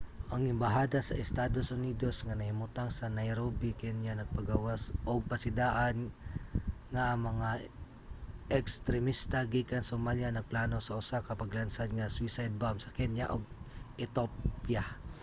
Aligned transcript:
ang 0.33 0.43
embahada 0.53 0.99
sa 1.03 1.19
estados 1.25 1.67
unidos 1.77 2.15
nga 2.25 2.37
nahimutang 2.39 2.89
sa 2.93 3.07
nairobi 3.17 3.69
kenya 3.81 4.13
nagpagawas 4.15 4.83
ug 5.11 5.29
pasidaan 5.31 5.97
nga 6.93 7.03
ang 7.11 7.21
mga 7.29 7.49
ekstremista 8.59 9.39
gikan 9.53 9.89
somalia 9.91 10.29
nagplano 10.31 10.77
sa 10.81 10.97
usa 11.01 11.17
ka 11.27 11.33
paglansad 11.41 11.89
nga 11.97 12.13
suicide 12.15 12.55
bomb 12.61 12.77
sa 12.81 12.93
kenya 12.97 13.25
ug 13.35 13.43
ethiopia 14.05 14.83